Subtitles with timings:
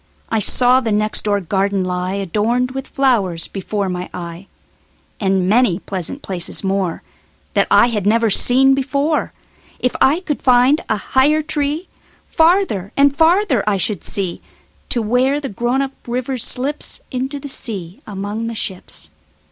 [0.31, 4.47] I saw the next door garden lie, Adorned with flowers, before my eye,
[5.19, 9.31] And many pleasant places moreThat I had never seen before.
[9.77, 14.41] If I could find a higher treeFarther and farther I should see,
[14.89, 19.11] To where the grown up river slipsInto the sea among the ships.